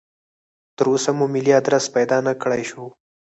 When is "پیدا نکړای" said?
1.95-2.63